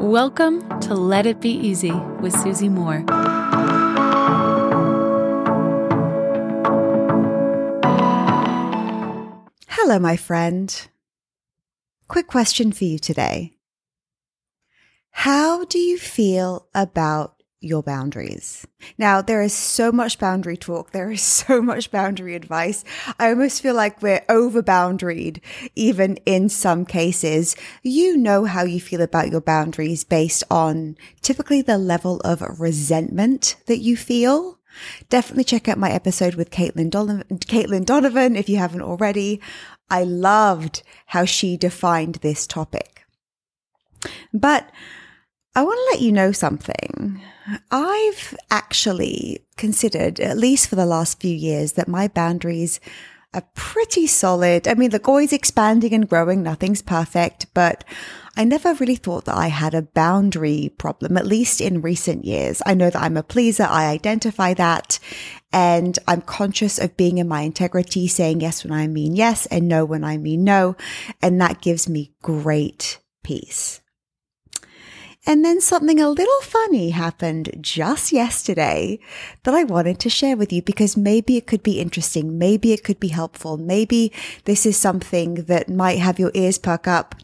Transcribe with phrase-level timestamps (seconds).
[0.00, 3.04] Welcome to Let It Be Easy with Susie Moore.
[9.68, 10.88] Hello, my friend.
[12.08, 13.52] Quick question for you today.
[15.10, 18.66] How do you feel about your boundaries.
[18.96, 20.92] Now, there is so much boundary talk.
[20.92, 22.84] There is so much boundary advice.
[23.18, 25.40] I almost feel like we're over boundaried,
[25.74, 27.56] even in some cases.
[27.82, 33.56] You know how you feel about your boundaries based on typically the level of resentment
[33.66, 34.58] that you feel.
[35.08, 39.40] Definitely check out my episode with Caitlin Donovan, Caitlin Donovan if you haven't already.
[39.90, 43.04] I loved how she defined this topic.
[44.32, 44.70] But
[45.54, 47.20] I want to let you know something.
[47.70, 52.78] I've actually considered, at least for the last few years, that my boundaries
[53.34, 54.68] are pretty solid.
[54.68, 56.42] I mean, look, always expanding and growing.
[56.42, 57.84] Nothing's perfect, but
[58.36, 62.62] I never really thought that I had a boundary problem, at least in recent years.
[62.64, 63.64] I know that I'm a pleaser.
[63.64, 64.98] I identify that
[65.52, 69.68] and I'm conscious of being in my integrity, saying yes when I mean yes and
[69.68, 70.76] no when I mean no.
[71.20, 73.80] And that gives me great peace.
[75.26, 78.98] And then something a little funny happened just yesterday
[79.42, 82.38] that I wanted to share with you because maybe it could be interesting.
[82.38, 83.58] Maybe it could be helpful.
[83.58, 84.12] Maybe
[84.44, 87.14] this is something that might have your ears perk up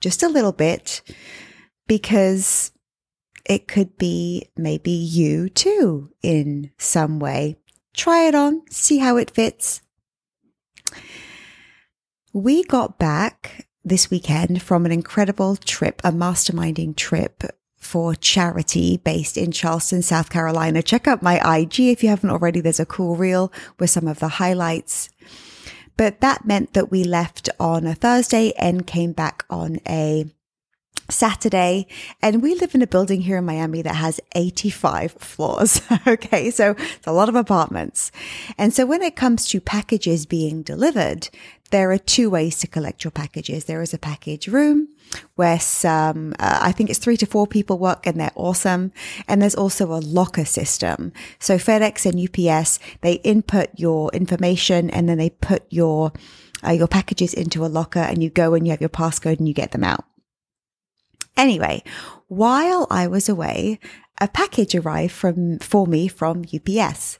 [0.00, 1.02] just a little bit
[1.86, 2.72] because
[3.44, 7.56] it could be maybe you too in some way.
[7.94, 9.82] Try it on, see how it fits.
[12.32, 17.44] We got back this weekend from an incredible trip, a masterminding trip
[17.76, 20.82] for charity based in Charleston, South Carolina.
[20.82, 22.60] Check out my IG if you haven't already.
[22.60, 25.08] There's a cool reel with some of the highlights.
[25.96, 30.26] But that meant that we left on a Thursday and came back on a
[31.08, 31.86] Saturday.
[32.22, 35.80] And we live in a building here in Miami that has 85 floors.
[36.06, 36.50] okay.
[36.50, 38.12] So it's a lot of apartments.
[38.58, 41.28] And so when it comes to packages being delivered,
[41.70, 43.64] there are two ways to collect your packages.
[43.64, 44.88] There is a package room
[45.34, 48.92] where some, uh, I think it's three to four people work and they're awesome.
[49.26, 51.12] And there's also a locker system.
[51.38, 56.12] So FedEx and UPS, they input your information and then they put your,
[56.64, 59.48] uh, your packages into a locker and you go and you have your passcode and
[59.48, 60.04] you get them out.
[61.36, 61.82] Anyway,
[62.28, 63.78] while I was away,
[64.20, 67.18] a package arrived from for me from UPS.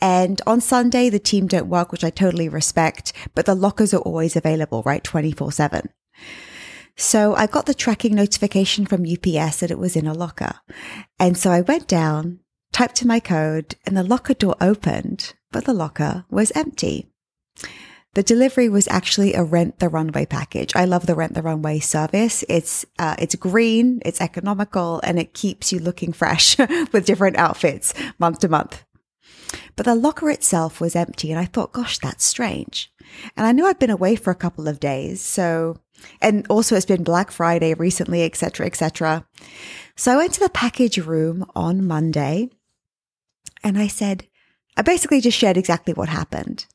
[0.00, 3.98] And on Sunday, the team don't work, which I totally respect, but the lockers are
[4.00, 5.04] always available, right?
[5.04, 5.90] 24 seven.
[6.96, 10.54] So I got the tracking notification from UPS that it was in a locker.
[11.20, 12.40] And so I went down,
[12.72, 17.12] typed in my code and the locker door opened, but the locker was empty.
[18.18, 20.74] The delivery was actually a rent the runway package.
[20.74, 22.42] I love the rent the runway service.
[22.48, 26.58] It's, uh, it's green, it's economical, and it keeps you looking fresh
[26.92, 28.82] with different outfits month to month.
[29.76, 32.92] But the locker itself was empty and I thought, gosh, that's strange.
[33.36, 35.20] And I knew I'd been away for a couple of days.
[35.20, 35.76] So,
[36.20, 39.28] and also it's been Black Friday recently, etc., etc.
[39.94, 42.50] So I went to the package room on Monday
[43.62, 44.26] and I said,
[44.76, 46.66] I basically just shared exactly what happened.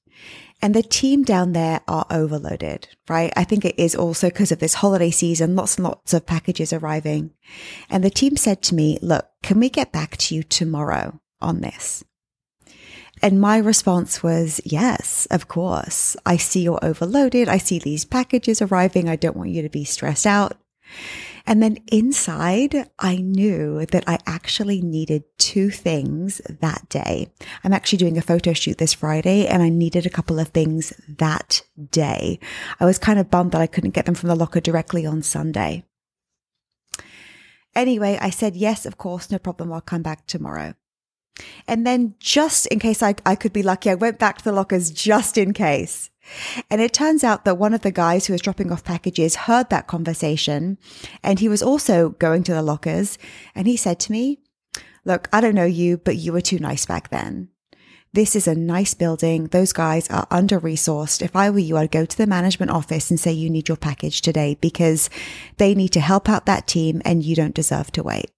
[0.61, 3.33] And the team down there are overloaded, right?
[3.35, 6.71] I think it is also because of this holiday season, lots and lots of packages
[6.71, 7.31] arriving.
[7.89, 11.59] And the team said to me, look, can we get back to you tomorrow on
[11.59, 12.05] this?
[13.21, 16.15] And my response was, yes, of course.
[16.25, 17.49] I see you're overloaded.
[17.49, 19.07] I see these packages arriving.
[19.07, 20.57] I don't want you to be stressed out.
[21.45, 27.31] And then inside, I knew that I actually needed two things that day.
[27.63, 30.93] I'm actually doing a photo shoot this Friday and I needed a couple of things
[31.07, 31.61] that
[31.91, 32.39] day.
[32.79, 35.21] I was kind of bummed that I couldn't get them from the locker directly on
[35.21, 35.83] Sunday.
[37.75, 39.73] Anyway, I said, yes, of course, no problem.
[39.73, 40.75] I'll come back tomorrow.
[41.67, 44.51] And then just in case I, I could be lucky, I went back to the
[44.51, 46.09] lockers just in case.
[46.69, 49.69] And it turns out that one of the guys who was dropping off packages heard
[49.69, 50.77] that conversation
[51.21, 53.17] and he was also going to the lockers
[53.55, 54.39] and he said to me,
[55.03, 57.49] look, I don't know you, but you were too nice back then.
[58.13, 59.47] This is a nice building.
[59.47, 61.23] Those guys are under resourced.
[61.23, 63.77] If I were you, I'd go to the management office and say you need your
[63.77, 65.09] package today because
[65.57, 68.29] they need to help out that team and you don't deserve to wait.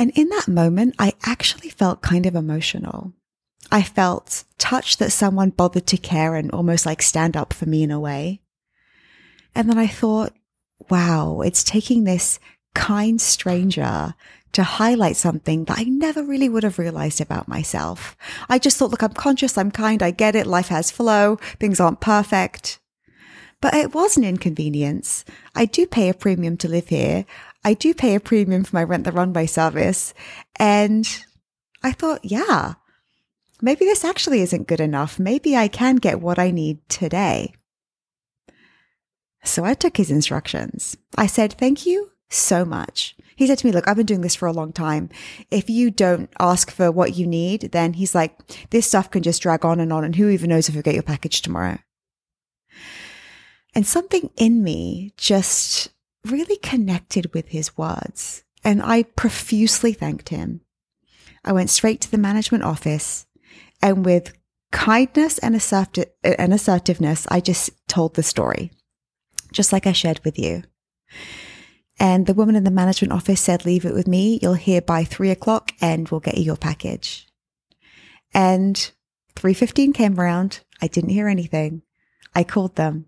[0.00, 3.12] And in that moment, I actually felt kind of emotional
[3.72, 7.82] I felt touched that someone bothered to care and almost like stand up for me
[7.82, 8.40] in a way.
[9.54, 10.32] And then I thought,
[10.88, 12.40] wow, it's taking this
[12.74, 14.14] kind stranger
[14.52, 18.16] to highlight something that I never really would have realized about myself.
[18.48, 21.78] I just thought, look, I'm conscious, I'm kind, I get it, life has flow, things
[21.78, 22.80] aren't perfect.
[23.60, 25.24] But it was an inconvenience.
[25.54, 27.26] I do pay a premium to live here.
[27.64, 30.14] I do pay a premium for my rent the runway service.
[30.56, 31.06] And
[31.82, 32.74] I thought, yeah,
[33.60, 35.18] maybe this actually isn't good enough.
[35.18, 37.54] Maybe I can get what I need today.
[39.44, 40.96] So I took his instructions.
[41.16, 43.16] I said, thank you so much.
[43.36, 45.08] He said to me, look, I've been doing this for a long time.
[45.50, 48.36] If you don't ask for what you need, then he's like,
[48.68, 50.04] this stuff can just drag on and on.
[50.04, 51.78] And who even knows if you'll get your package tomorrow?
[53.74, 55.90] And something in me just
[56.26, 58.44] really connected with his words.
[58.62, 60.60] And I profusely thanked him.
[61.44, 63.26] I went straight to the management office
[63.80, 64.32] and with
[64.70, 68.70] kindness and, asserti- and assertiveness, I just told the story,
[69.52, 70.62] just like I shared with you.
[71.98, 74.38] And the woman in the management office said, leave it with me.
[74.40, 77.28] You'll hear by three o'clock and we'll get you your package.
[78.32, 78.90] And
[79.36, 80.60] 3.15 came around.
[80.80, 81.82] I didn't hear anything.
[82.34, 83.06] I called them.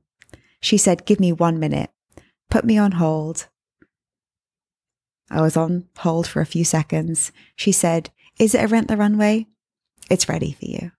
[0.60, 1.90] She said, give me one minute.
[2.52, 3.46] Put me on hold.
[5.30, 7.32] I was on hold for a few seconds.
[7.56, 9.46] She said, is it a rent the runway?
[10.10, 10.92] It's ready for you.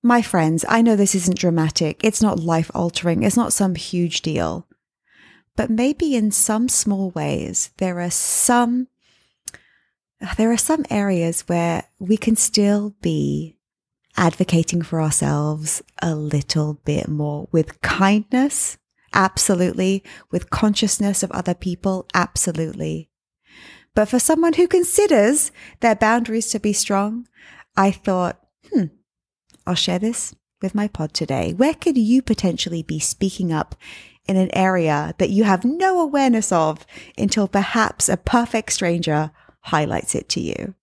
[0.00, 2.04] My friends, I know this isn't dramatic.
[2.04, 3.24] It's not life altering.
[3.24, 4.68] It's not some huge deal.
[5.56, 8.86] But maybe in some small ways, there are some,
[10.36, 13.56] there are some areas where we can still be
[14.16, 18.78] advocating for ourselves a little bit more with kindness.
[19.12, 20.02] Absolutely.
[20.30, 22.06] With consciousness of other people.
[22.14, 23.08] Absolutely.
[23.94, 27.28] But for someone who considers their boundaries to be strong,
[27.76, 28.40] I thought,
[28.72, 28.84] hmm,
[29.66, 31.52] I'll share this with my pod today.
[31.52, 33.74] Where could you potentially be speaking up
[34.26, 36.86] in an area that you have no awareness of
[37.18, 39.30] until perhaps a perfect stranger
[39.60, 40.74] highlights it to you?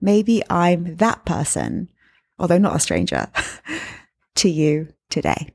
[0.00, 1.90] Maybe I'm that person,
[2.38, 3.28] although not a stranger,
[4.36, 5.54] to you today.